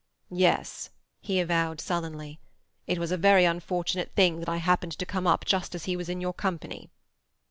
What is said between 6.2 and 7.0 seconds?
company."